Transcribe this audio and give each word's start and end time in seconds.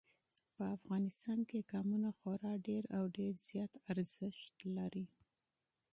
په 0.55 0.63
افغانستان 0.77 1.39
کې 1.49 1.67
قومونه 1.71 2.09
خورا 2.17 2.53
ډېر 2.67 2.83
او 2.97 3.03
ډېر 3.17 3.33
زیات 3.49 3.73
اهمیت 3.89 4.37
لري. 4.77 5.05